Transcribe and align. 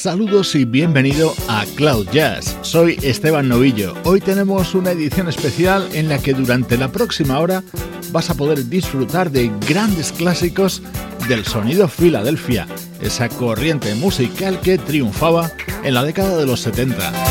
Saludos 0.00 0.54
y 0.54 0.64
bienvenido 0.64 1.34
a 1.46 1.66
Cloud 1.76 2.08
Jazz. 2.10 2.56
Soy 2.62 2.98
Esteban 3.02 3.50
Novillo. 3.50 3.92
Hoy 4.04 4.22
tenemos 4.22 4.74
una 4.74 4.92
edición 4.92 5.28
especial 5.28 5.90
en 5.92 6.08
la 6.08 6.16
que 6.16 6.32
durante 6.32 6.78
la 6.78 6.90
próxima 6.90 7.38
hora 7.38 7.62
vas 8.10 8.30
a 8.30 8.34
poder 8.34 8.66
disfrutar 8.70 9.30
de 9.30 9.52
grandes 9.68 10.10
clásicos 10.12 10.80
del 11.28 11.44
sonido 11.44 11.86
Filadelfia, 11.86 12.66
esa 13.02 13.28
corriente 13.28 13.94
musical 13.94 14.58
que 14.60 14.78
triunfaba 14.78 15.52
en 15.84 15.92
la 15.92 16.02
década 16.02 16.38
de 16.38 16.46
los 16.46 16.60
70. 16.60 17.29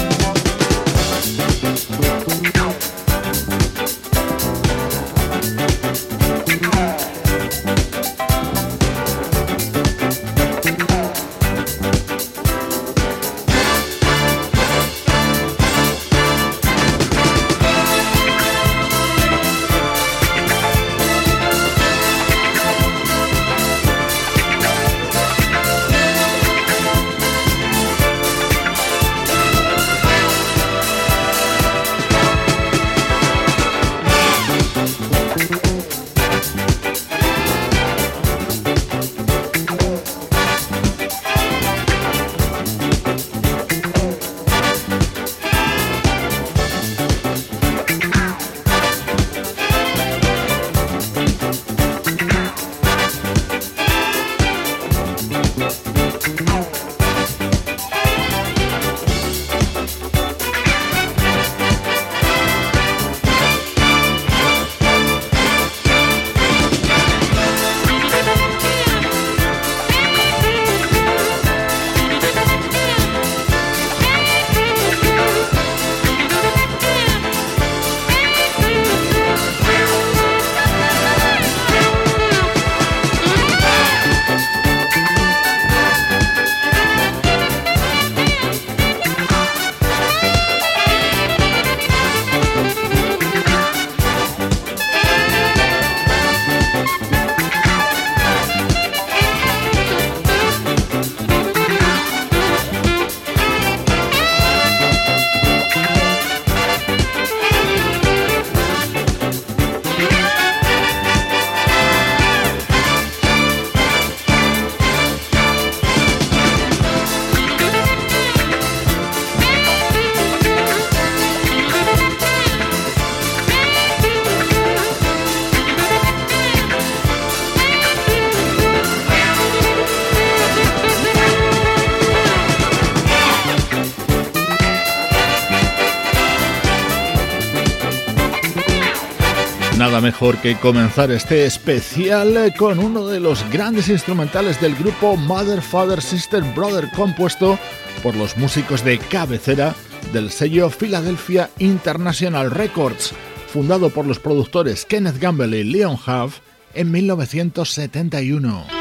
Mejor 140.01 140.38
que 140.38 140.56
comenzar 140.56 141.12
este 141.12 141.45
especial 141.45 142.54
con 142.57 142.80
uno 142.80 143.07
de 143.07 143.19
los 143.19 143.50
grandes 143.50 143.89
instrumentales 143.89 144.60
del 144.62 144.75
grupo 144.75 145.15
Mother, 145.15 145.62
Father, 145.62 146.01
Sister, 146.01 146.44
Brother, 146.56 146.89
compuesto 146.95 147.57
por 148.04 148.15
los 148.15 148.38
músicos 148.38 148.83
de 148.83 148.98
cabecera 148.98 149.75
del 150.13 150.31
sello 150.31 150.69
Philadelphia 150.69 151.50
International 151.59 152.51
Records, 152.51 153.13
fundado 153.48 153.89
por 153.89 154.06
los 154.06 154.19
productores 154.19 154.86
Kenneth 154.86 155.19
Gamble 155.19 155.59
y 155.59 155.63
Leon 155.63 155.95
Huff 155.95 156.39
en 156.74 156.92
1971. 156.92 158.78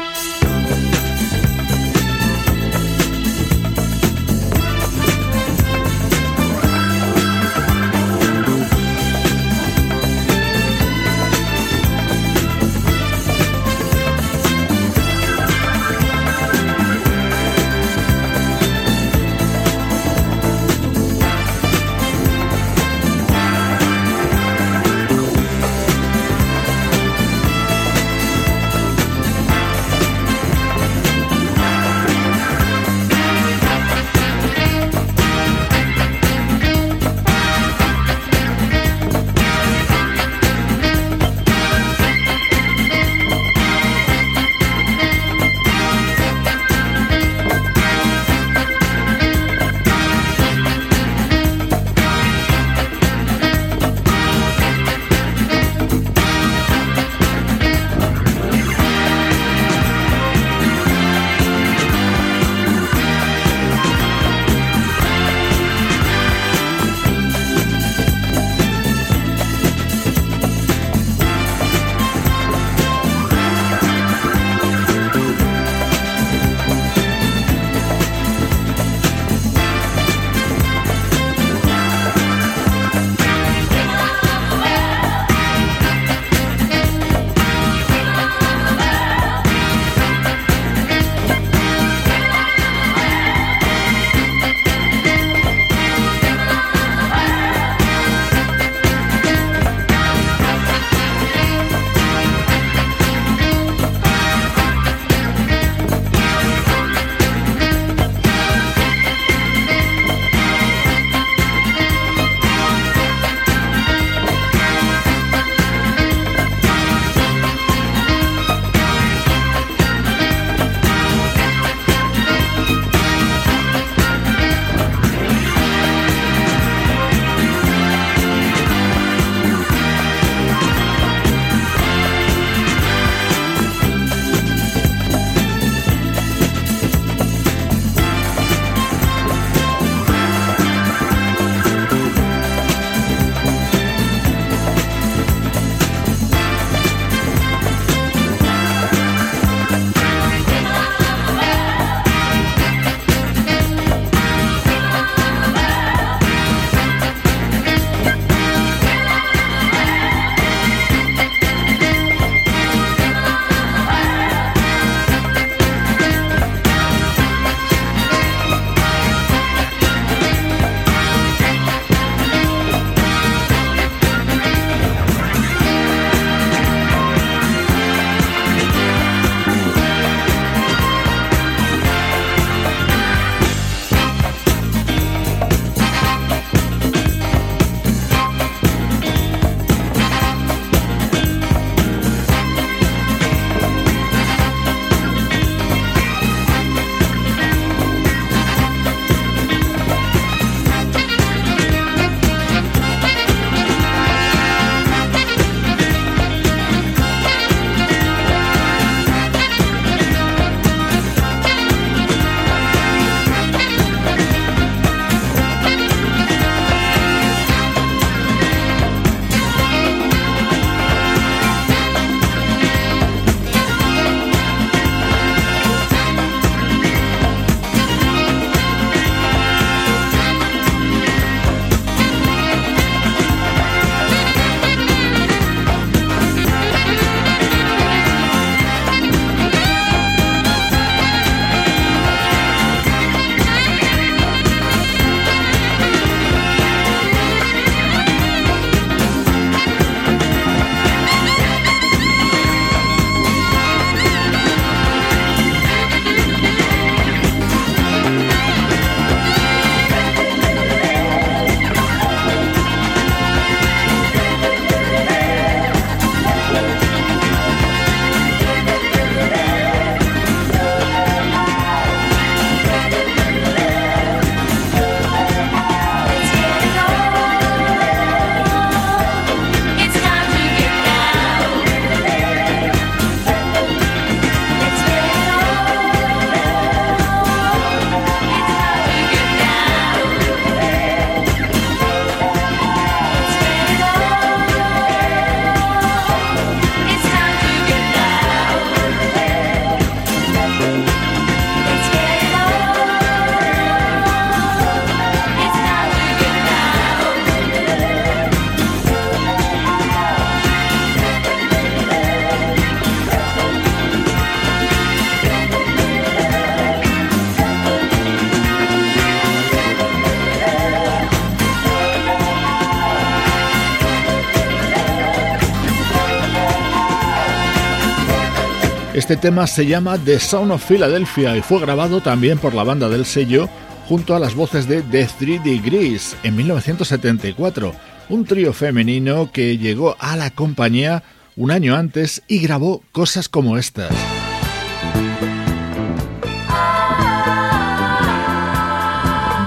Este 328.93 329.15
tema 329.15 329.45
se 329.45 329.67
llama 329.67 329.99
The 329.99 330.19
Sound 330.19 330.51
of 330.51 330.67
Philadelphia 330.67 331.37
y 331.37 331.41
fue 331.41 331.59
grabado 331.59 332.01
también 332.01 332.39
por 332.39 332.55
la 332.55 332.63
banda 332.63 332.89
del 332.89 333.05
sello 333.05 333.47
junto 333.87 334.15
a 334.15 334.19
las 334.19 334.33
voces 334.33 334.67
de 334.67 334.81
The 334.81 335.07
Three 335.19 335.37
Degrees 335.37 336.15
en 336.23 336.35
1974, 336.35 337.73
un 338.09 338.25
trío 338.25 338.51
femenino 338.51 339.31
que 339.31 339.59
llegó 339.59 339.95
a 339.99 340.15
la 340.15 340.31
compañía 340.31 341.03
un 341.35 341.51
año 341.51 341.75
antes 341.75 342.23
y 342.27 342.39
grabó 342.39 342.81
cosas 342.91 343.29
como 343.29 343.59
estas. 343.59 343.91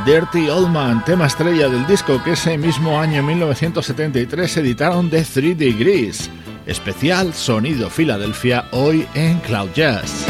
Dirty 0.07 0.49
Old 0.51 0.69
Man, 0.69 1.05
tema 1.05 1.27
estrella 1.27 1.69
del 1.69 1.87
disco 1.87 2.23
que 2.23 2.33
ese 2.33 2.57
mismo 2.59 3.01
año 3.01 3.23
1973 3.25 4.57
editaron 4.57 5.11
The 5.11 5.23
Three 5.23 5.55
Degrees, 5.55 6.31
especial 6.67 7.33
Sonido 7.35 7.91
Filadelfia 7.91 8.67
hoy 8.73 9.07
en 9.15 9.39
Cloud 9.41 9.71
Jazz. 9.75 10.27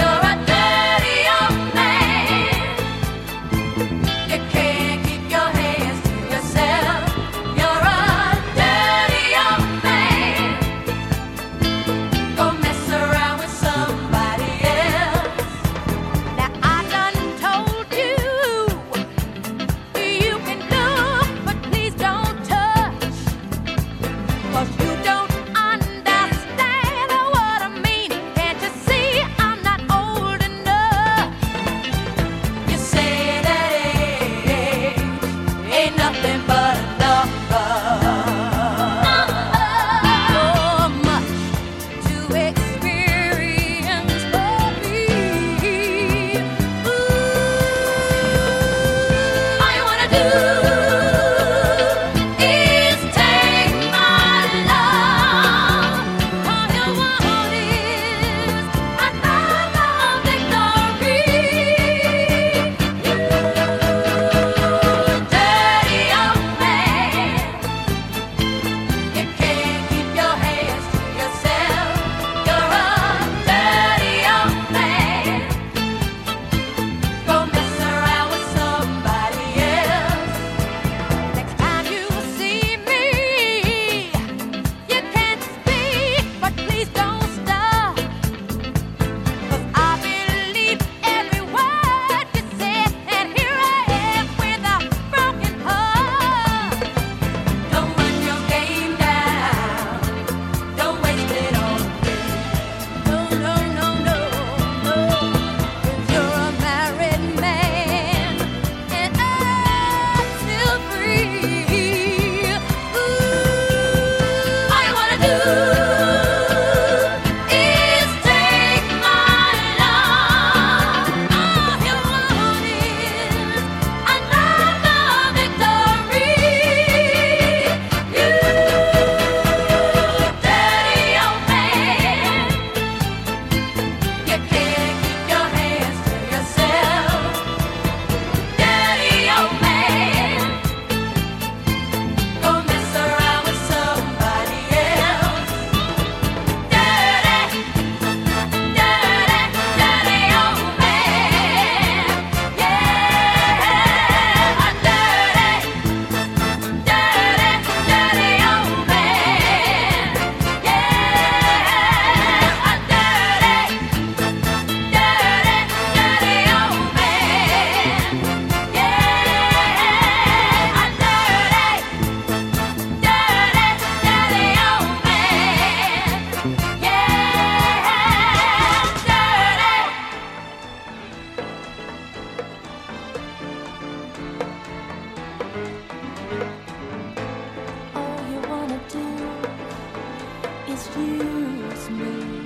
excuse 190.73 191.91
me. 191.91 192.43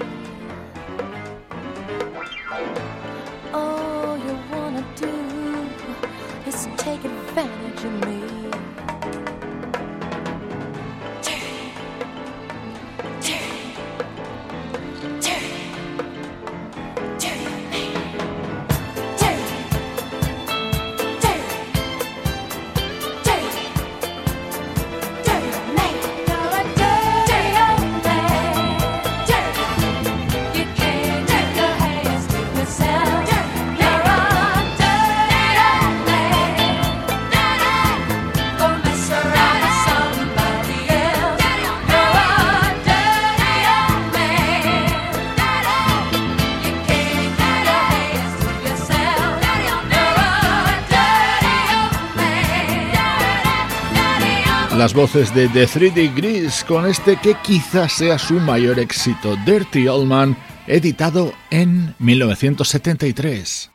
Las 54.86 54.94
voces 54.94 55.34
de 55.34 55.48
The 55.48 55.66
3 55.66 55.94
Degrees 55.96 56.62
con 56.62 56.86
este 56.86 57.16
que 57.16 57.34
quizás 57.42 57.92
sea 57.94 58.20
su 58.20 58.34
mayor 58.34 58.78
éxito, 58.78 59.36
Dirty 59.44 59.88
Old 59.88 60.06
Man, 60.06 60.36
editado 60.68 61.32
en 61.50 61.96
1973. 61.98 63.72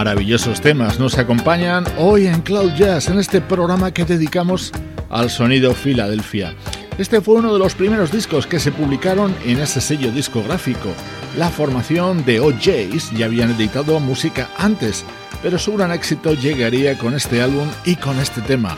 maravillosos 0.00 0.60
temas 0.60 0.98
nos 0.98 1.18
acompañan 1.18 1.84
hoy 1.98 2.26
en 2.26 2.40
Cloud 2.40 2.72
Jazz, 2.72 3.08
en 3.08 3.18
este 3.18 3.40
programa 3.40 3.92
que 3.92 4.04
dedicamos 4.04 4.72
al 5.10 5.28
sonido 5.28 5.74
Filadelfia. 5.74 6.54
Este 6.98 7.20
fue 7.20 7.36
uno 7.36 7.52
de 7.52 7.58
los 7.58 7.74
primeros 7.74 8.12
discos 8.12 8.46
que 8.46 8.60
se 8.60 8.72
publicaron 8.72 9.34
en 9.44 9.60
ese 9.60 9.80
sello 9.80 10.10
discográfico. 10.12 10.90
La 11.36 11.48
formación 11.50 12.24
de 12.24 12.40
OJs 12.40 13.12
ya 13.12 13.26
habían 13.26 13.52
editado 13.52 14.00
música 14.00 14.48
antes, 14.58 15.04
pero 15.42 15.58
su 15.58 15.76
gran 15.76 15.92
éxito 15.92 16.34
llegaría 16.34 16.98
con 16.98 17.14
este 17.14 17.42
álbum 17.42 17.68
y 17.84 17.96
con 17.96 18.18
este 18.18 18.40
tema. 18.42 18.76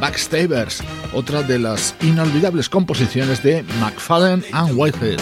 Backstabers, 0.00 0.82
otra 1.12 1.42
de 1.42 1.58
las 1.58 1.94
inolvidables 2.02 2.68
composiciones 2.68 3.42
de 3.42 3.64
McFadden 3.80 4.44
and 4.52 4.78
Whitehead. 4.78 5.18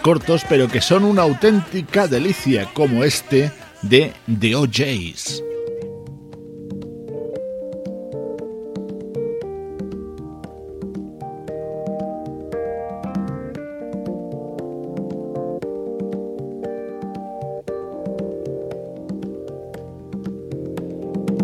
Cortos, 0.00 0.44
pero 0.48 0.66
que 0.66 0.80
son 0.80 1.04
una 1.04 1.22
auténtica 1.22 2.08
delicia, 2.08 2.68
como 2.74 3.04
este 3.04 3.52
de 3.82 4.12
The 4.26 4.56
OJs. 4.56 5.44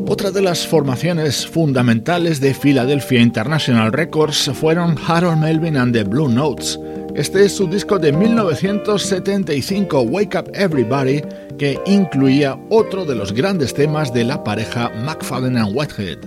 Otra 0.09 0.31
de 0.33 0.43
las 0.43 0.67
formaciones 0.67 1.47
fundamentales 1.47 2.41
de 2.41 2.55
Philadelphia 2.55 3.21
International 3.21 3.93
Records 3.93 4.51
fueron 4.55 4.97
Harold 5.07 5.39
Melvin 5.39 5.77
and 5.77 5.93
the 5.93 6.03
Blue 6.03 6.29
Notes, 6.29 6.79
este 7.17 7.47
es 7.47 7.57
su 7.57 7.67
disco 7.67 7.99
de 7.99 8.13
1975, 8.13 10.03
Wake 10.03 10.39
Up 10.39 10.51
Everybody, 10.53 11.23
que 11.59 11.81
incluía 11.87 12.59
otro 12.69 13.07
de 13.07 13.15
los 13.15 13.33
grandes 13.33 13.73
temas 13.73 14.13
de 14.13 14.25
la 14.25 14.45
pareja 14.45 14.91
McFadden 15.03 15.57
and 15.57 15.75
Whitehead. 15.75 16.19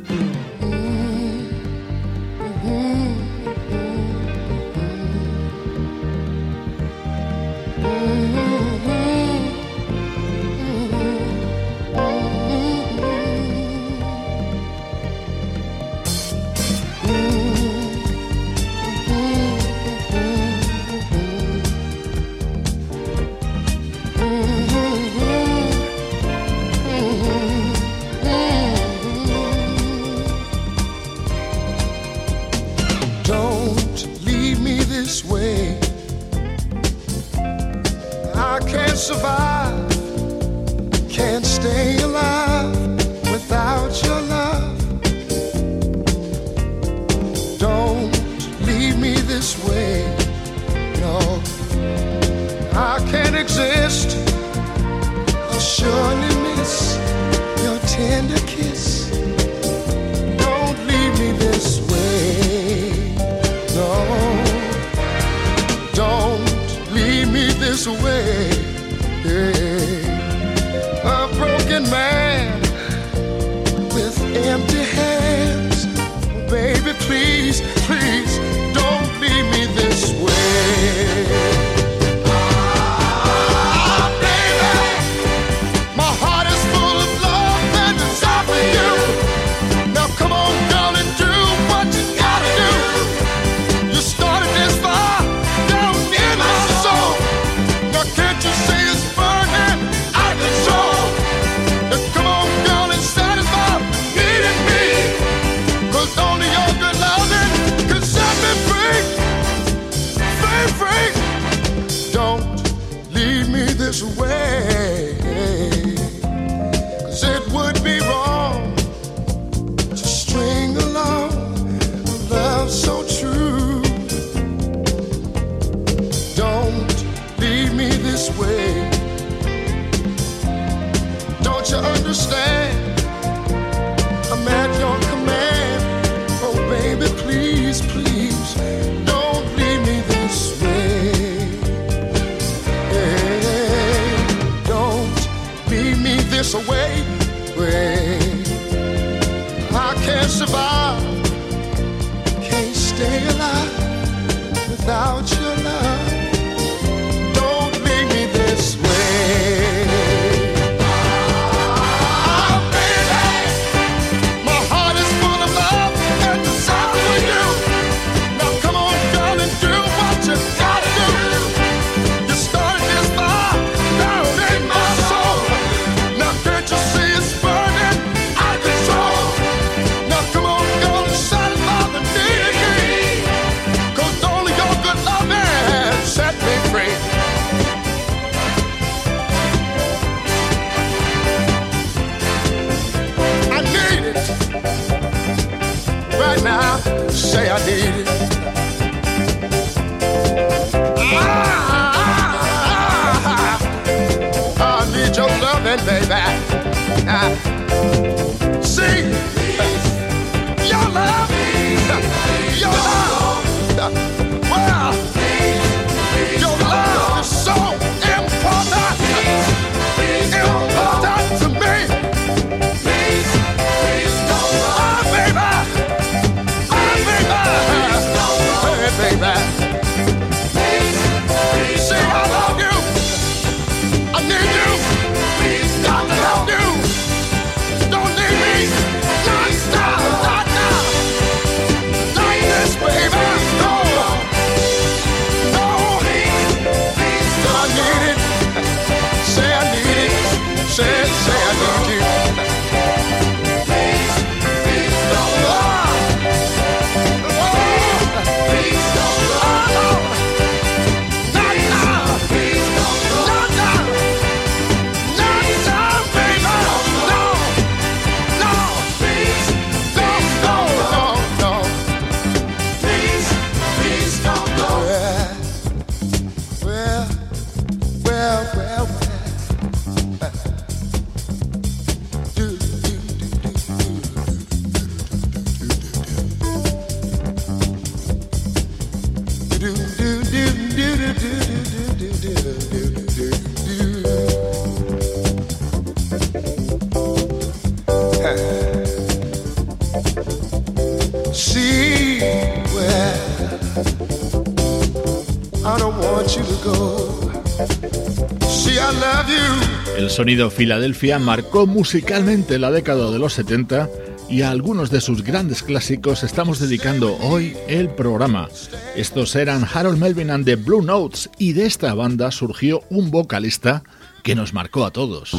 Sonido 310.20 310.50
Filadelfia 310.50 311.18
marcó 311.18 311.66
musicalmente 311.66 312.60
la 312.60 312.72
década 312.72 313.10
de 313.10 313.20
los 313.20 313.32
70 313.36 313.88
y 314.28 314.42
a 314.42 314.52
algunos 314.52 314.92
de 314.92 315.00
sus 315.00 315.24
grandes 315.24 315.64
clásicos 315.64 316.26
estamos 316.26 316.60
dedicando 316.60 317.16
hoy 317.22 317.56
el 317.70 317.88
programa. 317.88 318.50
Estos 318.98 319.38
eran 319.38 319.66
Harold 319.74 319.98
Melvin 319.98 320.30
and 320.30 320.44
the 320.44 320.58
Blue 320.58 320.82
Notes 320.82 321.30
y 321.38 321.54
de 321.54 321.68
esta 321.68 321.94
banda 321.94 322.32
surgió 322.32 322.84
un 322.90 323.12
vocalista 323.12 323.82
que 324.22 324.36
nos 324.36 324.54
marcó 324.54 324.86
a 324.86 324.92
todos. 324.92 325.38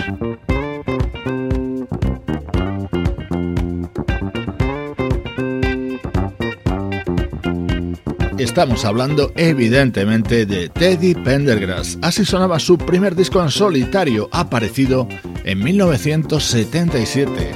Estamos 8.40 8.86
hablando 8.86 9.32
evidentemente 9.36 10.46
de 10.46 10.70
Teddy 10.70 11.14
Pendergrass. 11.14 11.98
Así 12.00 12.24
sonaba 12.24 12.58
su 12.58 12.78
primer 12.78 13.14
disco 13.14 13.42
en 13.42 13.50
solitario, 13.50 14.30
aparecido 14.32 15.06
en 15.44 15.62
1977. 15.62 17.50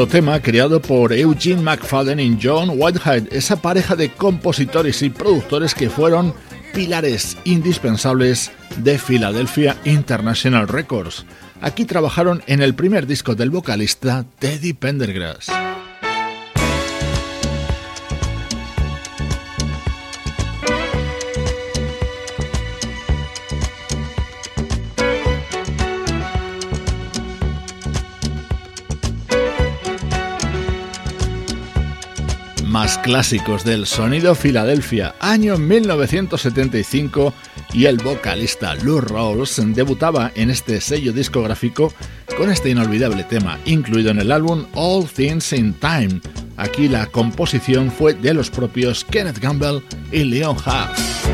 Otro 0.00 0.12
tema 0.12 0.40
creado 0.40 0.80
por 0.80 1.12
Eugene 1.12 1.60
McFadden 1.60 2.20
y 2.20 2.38
John 2.42 2.70
Whitehead, 2.74 3.24
esa 3.32 3.60
pareja 3.60 3.96
de 3.96 4.08
compositores 4.08 5.02
y 5.02 5.10
productores 5.10 5.74
que 5.74 5.90
fueron 5.90 6.32
pilares 6.72 7.36
indispensables 7.44 8.50
de 8.78 8.98
Philadelphia 8.98 9.76
International 9.84 10.68
Records. 10.68 11.26
Aquí 11.60 11.84
trabajaron 11.84 12.42
en 12.46 12.62
el 12.62 12.74
primer 12.74 13.06
disco 13.06 13.34
del 13.34 13.50
vocalista 13.50 14.24
Teddy 14.38 14.72
Pendergrass. 14.72 15.50
Clásicos 32.98 33.64
del 33.64 33.86
sonido 33.86 34.34
Filadelfia, 34.34 35.14
año 35.20 35.56
1975, 35.58 37.32
y 37.72 37.86
el 37.86 37.98
vocalista 37.98 38.74
Lou 38.76 39.00
Rawls 39.00 39.60
debutaba 39.74 40.32
en 40.34 40.50
este 40.50 40.80
sello 40.80 41.12
discográfico 41.12 41.92
con 42.36 42.50
este 42.50 42.70
inolvidable 42.70 43.24
tema, 43.24 43.58
incluido 43.64 44.10
en 44.10 44.20
el 44.20 44.32
álbum 44.32 44.66
All 44.74 45.06
Things 45.06 45.52
in 45.52 45.74
Time. 45.74 46.20
Aquí 46.56 46.88
la 46.88 47.06
composición 47.06 47.90
fue 47.90 48.14
de 48.14 48.34
los 48.34 48.50
propios 48.50 49.04
Kenneth 49.04 49.38
Gamble 49.38 49.82
y 50.10 50.24
Leon 50.24 50.56
Huff. 50.56 51.26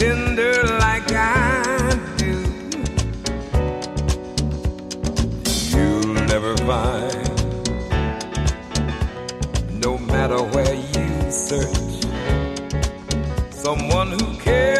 Tender 0.00 0.62
like 0.78 1.12
I 1.12 1.92
do. 2.16 2.32
You'll 5.68 6.14
never 6.32 6.56
find, 6.68 7.28
no 9.78 9.98
matter 9.98 10.40
where 10.54 10.74
you 10.74 11.30
search, 11.30 12.00
someone 13.50 14.12
who 14.12 14.38
cares 14.38 14.79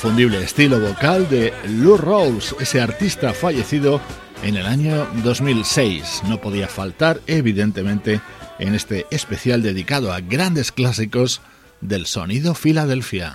Inconfundible 0.00 0.42
estilo 0.42 0.80
vocal 0.80 1.28
de 1.28 1.52
Lou 1.68 1.98
Rawls, 1.98 2.56
ese 2.58 2.80
artista 2.80 3.34
fallecido 3.34 4.00
en 4.42 4.56
el 4.56 4.64
año 4.64 5.06
2006. 5.22 6.22
No 6.26 6.40
podía 6.40 6.68
faltar, 6.68 7.20
evidentemente, 7.26 8.22
en 8.58 8.74
este 8.74 9.06
especial 9.10 9.60
dedicado 9.60 10.10
a 10.10 10.20
grandes 10.20 10.72
clásicos 10.72 11.42
del 11.82 12.06
sonido 12.06 12.54
Filadelfia. 12.54 13.34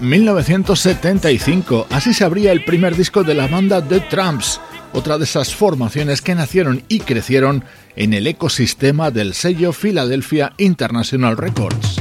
1975, 0.00 1.86
así 1.90 2.12
se 2.12 2.24
abría 2.24 2.52
el 2.52 2.64
primer 2.64 2.96
disco 2.96 3.24
de 3.24 3.34
la 3.34 3.46
banda 3.46 3.80
The 3.86 4.00
Tramps, 4.00 4.60
otra 4.92 5.18
de 5.18 5.24
esas 5.24 5.54
formaciones 5.54 6.20
que 6.20 6.34
nacieron 6.34 6.82
y 6.88 7.00
crecieron 7.00 7.64
en 7.96 8.12
el 8.12 8.26
ecosistema 8.26 9.10
del 9.10 9.34
sello 9.34 9.72
Philadelphia 9.72 10.52
International 10.58 11.36
Records. 11.36 12.00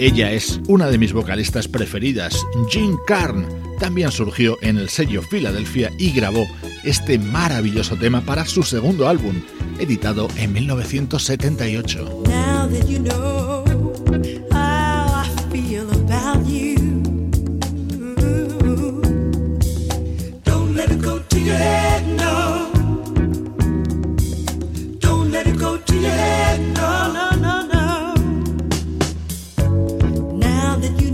Ella 0.00 0.30
es 0.30 0.60
una 0.68 0.86
de 0.90 0.98
mis 0.98 1.12
vocalistas 1.12 1.66
preferidas, 1.66 2.46
Jean 2.70 2.96
Carn. 3.06 3.46
También 3.80 4.12
surgió 4.12 4.56
en 4.62 4.78
el 4.78 4.88
sello 4.88 5.22
Philadelphia 5.22 5.90
y 5.98 6.12
grabó 6.12 6.46
este 6.88 7.18
maravilloso 7.18 7.96
tema 7.96 8.22
para 8.22 8.46
su 8.46 8.62
segundo 8.62 9.08
álbum, 9.08 9.42
editado 9.78 10.26
en 10.36 10.54
1978. 10.54 12.22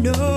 without 0.04 0.33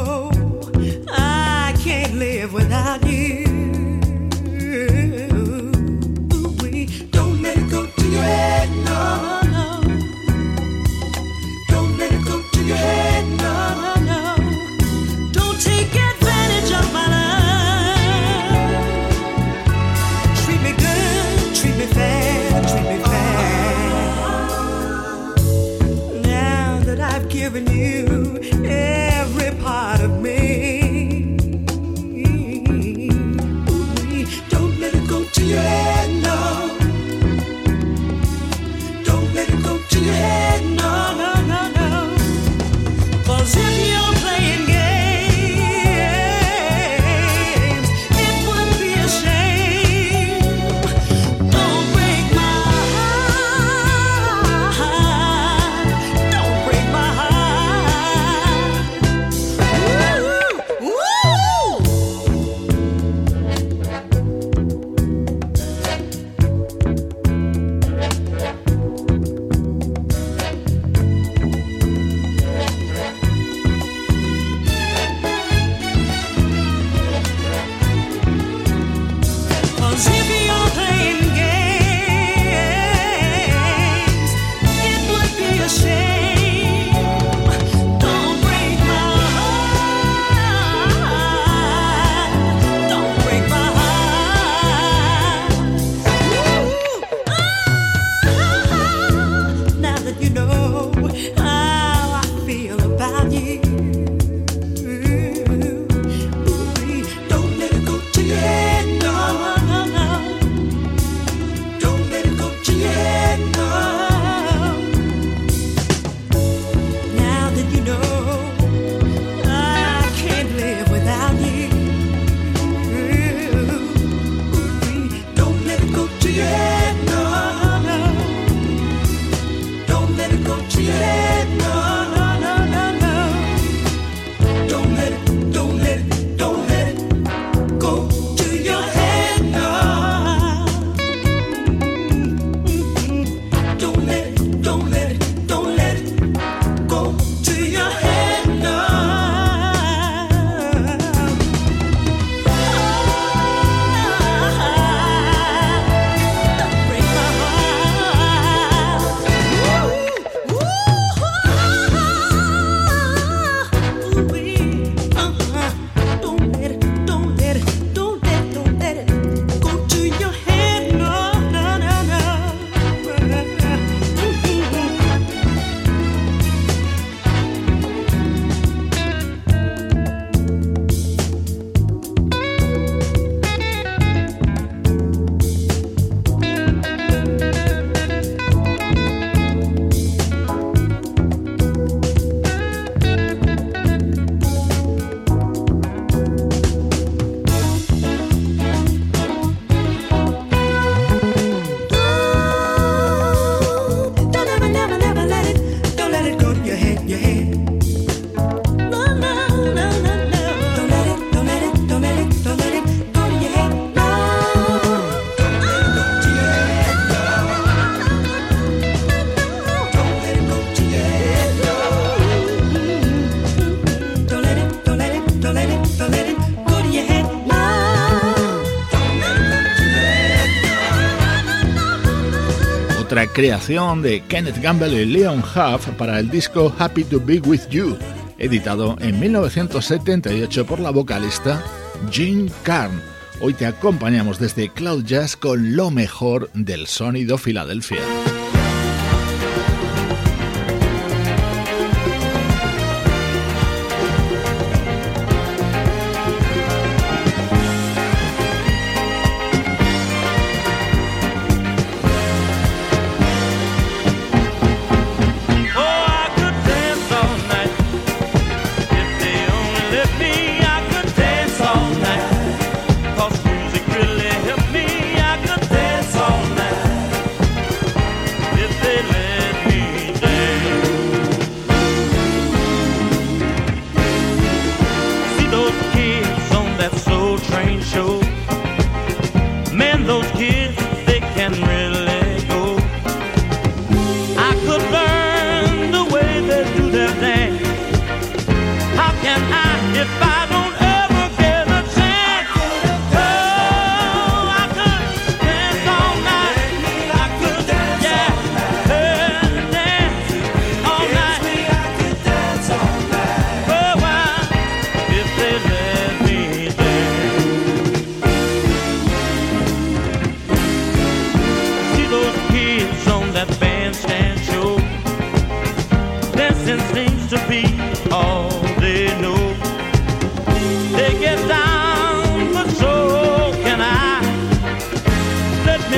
creación 233.26 234.04
de 234.04 234.22
Kenneth 234.22 234.62
Gamble 234.62 235.02
y 235.02 235.06
Leon 235.06 235.40
Huff 235.40 235.88
para 235.98 236.20
el 236.20 236.30
disco 236.30 236.76
Happy 236.78 237.04
to 237.04 237.20
Be 237.20 237.40
With 237.40 237.68
You, 237.72 237.98
editado 238.38 238.96
en 239.00 239.20
1978 239.20 240.66
por 240.68 240.80
la 240.80 240.92
vocalista 240.92 241.64
Jean 242.12 242.52
Carn. 242.62 243.02
Hoy 243.40 243.56
te 243.56 243.66
acompañamos 243.66 244.38
desde 244.38 244.70
Cloud 244.70 245.04
Jazz 245.04 245.36
con 245.36 245.76
lo 245.76 245.90
mejor 245.90 246.52
del 246.54 246.86
sonido 246.86 247.40
Filadelfia. 247.40 248.02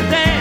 today. 0.02 0.39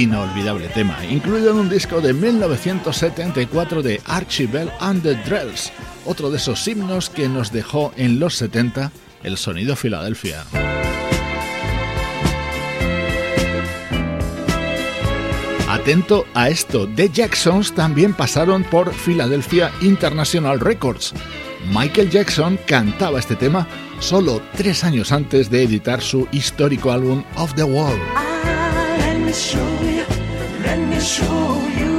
inolvidable 0.00 0.68
tema, 0.68 1.04
incluido 1.04 1.50
en 1.50 1.58
un 1.58 1.68
disco 1.68 2.00
de 2.00 2.14
1974 2.14 3.82
de 3.82 4.00
Archibald 4.06 4.70
and 4.80 5.02
the 5.02 5.14
Drells, 5.28 5.70
otro 6.06 6.30
de 6.30 6.38
esos 6.38 6.66
himnos 6.66 7.10
que 7.10 7.28
nos 7.28 7.52
dejó 7.52 7.92
en 7.96 8.18
los 8.18 8.36
70 8.36 8.90
el 9.22 9.36
sonido 9.36 9.76
Filadelfia. 9.76 10.44
Atento 15.68 16.24
a 16.32 16.48
esto, 16.48 16.88
The 16.88 17.10
Jacksons 17.10 17.74
también 17.74 18.14
pasaron 18.14 18.64
por 18.64 18.94
Philadelphia 18.94 19.70
International 19.82 20.58
Records. 20.58 21.12
Michael 21.70 22.10
Jackson 22.10 22.58
cantaba 22.66 23.18
este 23.18 23.36
tema 23.36 23.68
solo 24.00 24.40
tres 24.56 24.84
años 24.84 25.12
antes 25.12 25.50
de 25.50 25.62
editar 25.62 26.00
su 26.00 26.26
histórico 26.32 26.90
álbum 26.92 27.24
Of 27.36 27.54
the 27.54 27.64
Wall. 27.64 27.98
show. 29.32 29.71
show 31.02 31.66
you. 31.76 31.91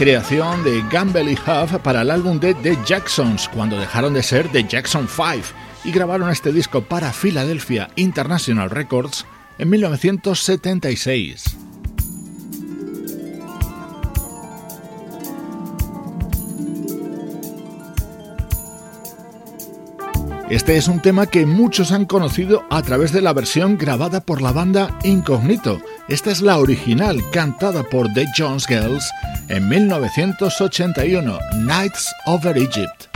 Creación 0.00 0.64
de 0.64 0.82
Gamble 0.90 1.30
y 1.30 1.34
Huff 1.34 1.76
para 1.82 2.00
el 2.00 2.10
álbum 2.10 2.40
de 2.40 2.54
The 2.54 2.78
Jacksons, 2.86 3.50
cuando 3.50 3.78
dejaron 3.78 4.14
de 4.14 4.22
ser 4.22 4.48
The 4.48 4.64
Jackson 4.64 5.06
5 5.06 5.48
y 5.84 5.92
grabaron 5.92 6.30
este 6.30 6.54
disco 6.54 6.80
para 6.80 7.12
Philadelphia 7.12 7.90
International 7.96 8.70
Records 8.70 9.26
en 9.58 9.68
1976. 9.68 11.44
Este 20.48 20.78
es 20.78 20.88
un 20.88 21.02
tema 21.02 21.26
que 21.26 21.44
muchos 21.44 21.92
han 21.92 22.06
conocido 22.06 22.64
a 22.70 22.80
través 22.80 23.12
de 23.12 23.20
la 23.20 23.34
versión 23.34 23.76
grabada 23.76 24.22
por 24.22 24.40
la 24.40 24.52
banda 24.52 24.98
Incognito. 25.04 25.82
Esta 26.10 26.32
es 26.32 26.40
la 26.42 26.58
original 26.58 27.22
cantada 27.30 27.84
por 27.84 28.12
The 28.14 28.26
Jones 28.36 28.66
Girls 28.66 29.08
en 29.48 29.68
1981, 29.68 31.38
Nights 31.60 32.12
Over 32.26 32.58
Egypt. 32.58 33.09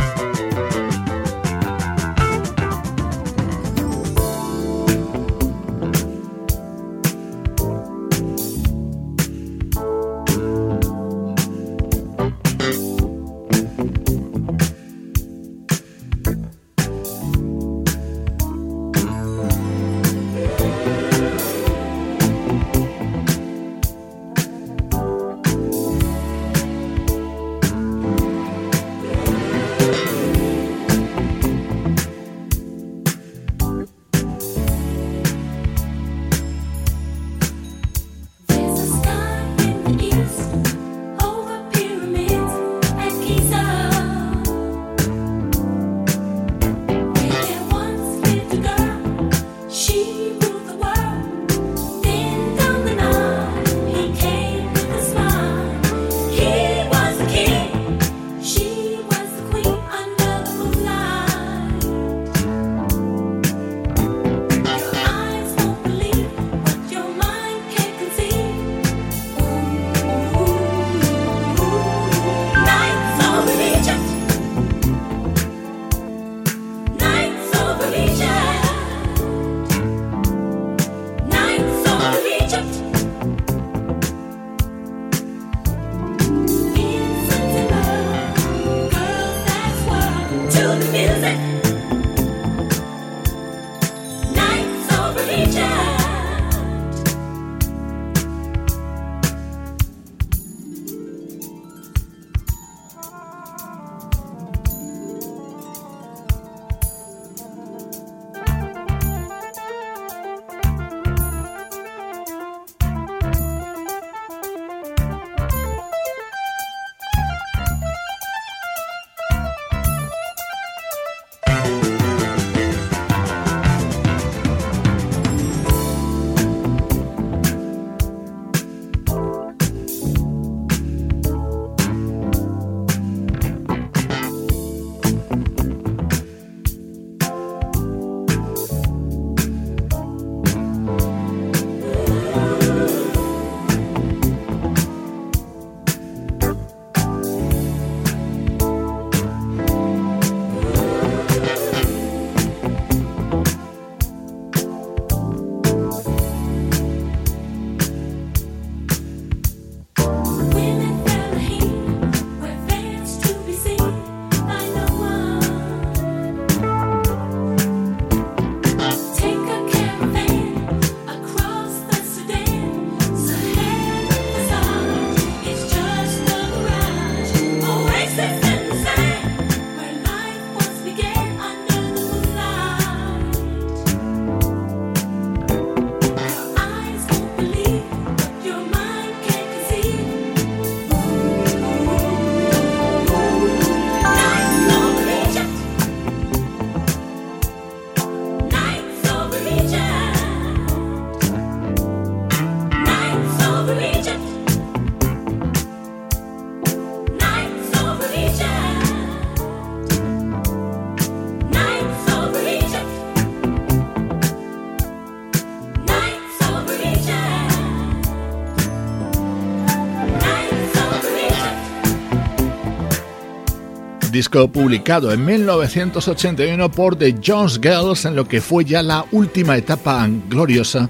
Disco 224.15 224.47
publicado 224.47 225.13
en 225.13 225.25
1981 225.25 226.71
por 226.71 226.95
The 226.95 227.17
Jones 227.27 227.59
Girls 227.61 228.05
en 228.05 228.15
lo 228.15 228.29
que 228.29 228.41
fue 228.41 228.65
ya 228.65 228.81
la 228.81 229.05
última 229.11 229.57
etapa 229.57 230.09
gloriosa 230.29 230.89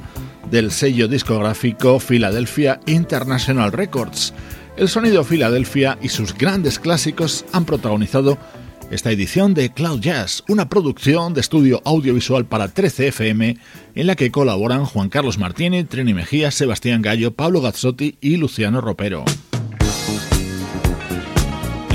del 0.50 0.70
sello 0.70 1.08
discográfico 1.08 1.98
Philadelphia 2.00 2.80
International 2.84 3.72
Records. 3.72 4.34
El 4.76 4.90
sonido 4.90 5.24
Philadelphia 5.24 5.96
y 6.02 6.10
sus 6.10 6.34
grandes 6.34 6.78
clásicos 6.78 7.46
han 7.52 7.64
protagonizado 7.64 8.36
esta 8.90 9.10
edición 9.10 9.54
de 9.54 9.70
Cloud 9.72 10.00
Jazz, 10.00 10.44
una 10.46 10.68
producción 10.68 11.32
de 11.32 11.40
estudio 11.40 11.80
audiovisual 11.86 12.44
para 12.44 12.68
13 12.68 13.08
FM 13.08 13.56
en 13.94 14.06
la 14.06 14.16
que 14.16 14.30
colaboran 14.30 14.84
Juan 14.84 15.08
Carlos 15.08 15.38
Martini, 15.38 15.84
Trini 15.84 16.12
Mejía, 16.12 16.50
Sebastián 16.50 17.00
Gallo, 17.00 17.32
Pablo 17.32 17.62
Gazzotti 17.62 18.18
y 18.20 18.36
Luciano 18.36 18.82
Ropero. 18.82 19.24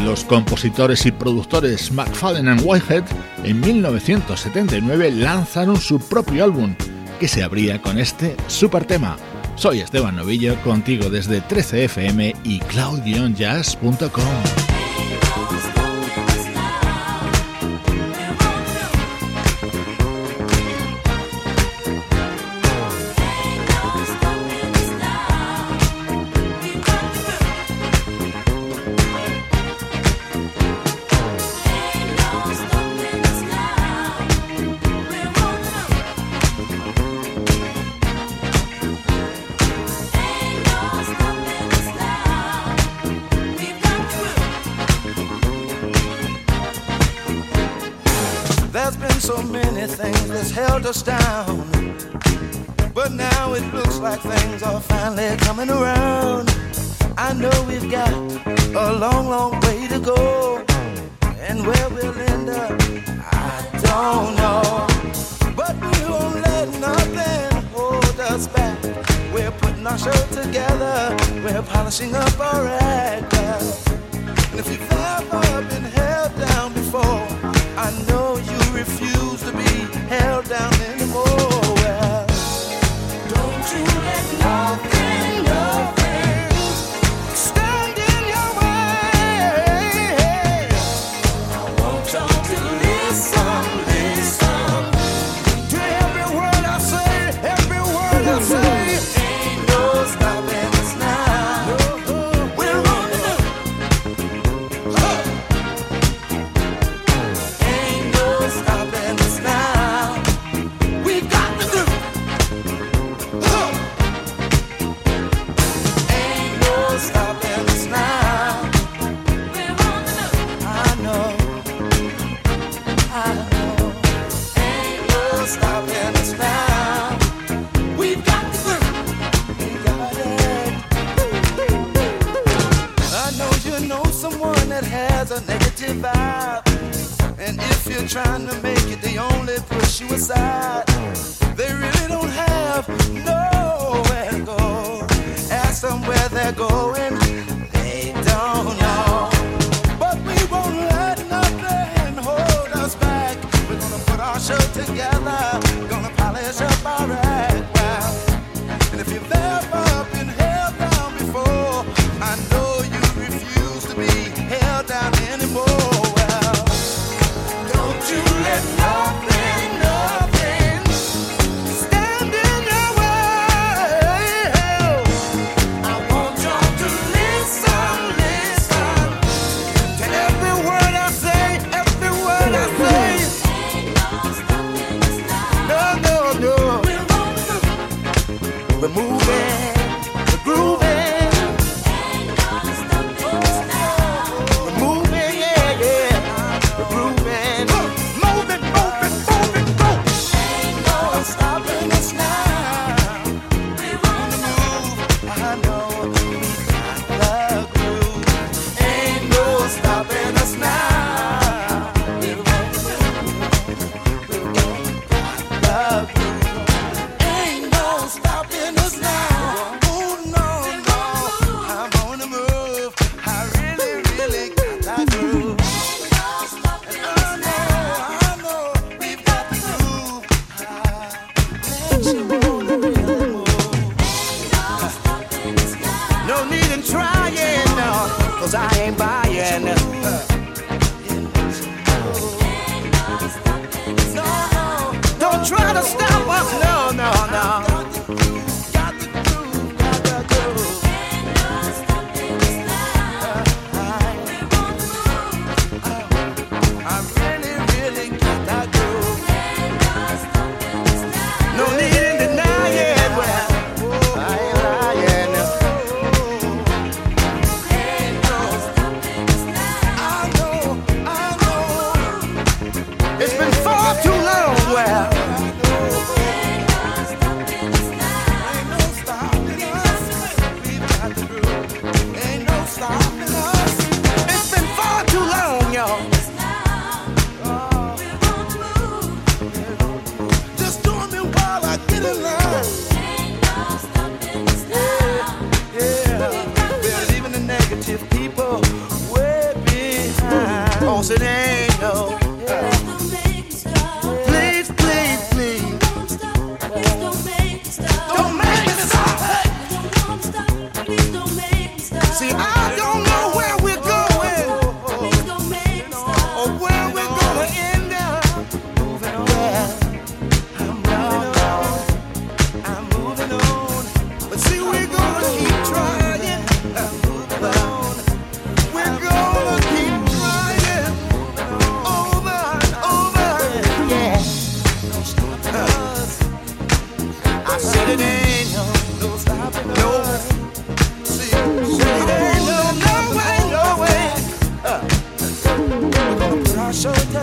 Los 0.10 0.24
compositores 0.24 1.06
y 1.06 1.12
productores 1.12 1.92
McFadden 1.92 2.48
and 2.48 2.62
Whitehead 2.66 3.04
en 3.44 3.60
1979 3.60 5.12
lanzaron 5.12 5.80
su 5.80 6.00
propio 6.00 6.46
álbum, 6.46 6.74
que 7.20 7.28
se 7.28 7.44
abría 7.44 7.80
con 7.80 8.00
este 8.00 8.36
super 8.48 8.86
tema. 8.86 9.18
Soy 9.54 9.82
Esteban 9.82 10.16
Novillo, 10.16 10.60
contigo 10.64 11.12
desde 11.12 11.44
13fm 11.44 12.36
y 12.44 12.60
cloud-jazz.com. 12.60 14.69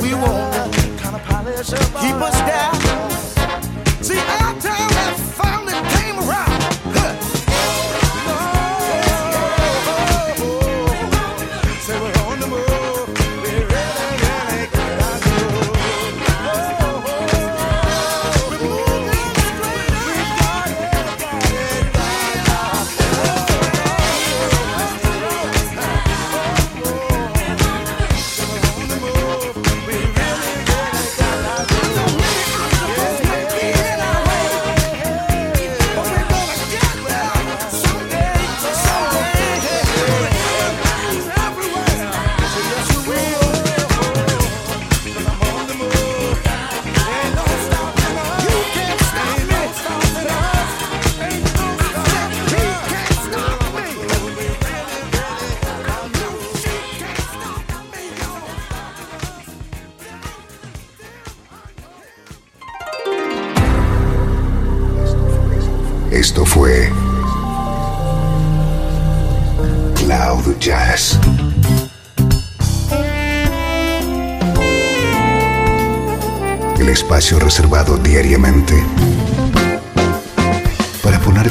we 0.02 0.14
want. 0.14 0.74
Keep 2.00 2.16
us 2.22 2.38
down. 2.40 2.75